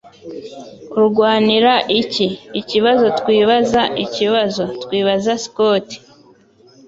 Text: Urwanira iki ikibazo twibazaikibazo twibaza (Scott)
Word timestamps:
Urwanira 0.97 1.73
iki 2.01 2.27
ikibazo 2.59 3.05
twibazaikibazo 3.19 4.63
twibaza 4.83 5.33
(Scott) 5.45 5.87